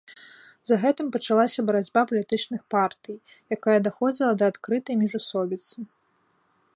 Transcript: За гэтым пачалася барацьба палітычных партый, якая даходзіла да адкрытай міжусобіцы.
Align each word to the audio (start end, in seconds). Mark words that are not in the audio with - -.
За 0.69 0.75
гэтым 0.83 1.11
пачалася 1.15 1.63
барацьба 1.67 2.01
палітычных 2.11 2.61
партый, 2.75 3.17
якая 3.57 3.77
даходзіла 3.89 4.31
да 4.43 4.49
адкрытай 4.55 4.95
міжусобіцы. 5.03 5.77